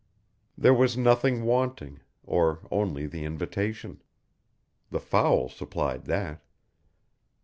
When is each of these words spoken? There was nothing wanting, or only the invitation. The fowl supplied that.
There 0.57 0.73
was 0.73 0.97
nothing 0.97 1.43
wanting, 1.43 1.99
or 2.23 2.67
only 2.71 3.05
the 3.05 3.23
invitation. 3.23 4.01
The 4.89 4.99
fowl 4.99 5.47
supplied 5.47 6.05
that. 6.05 6.41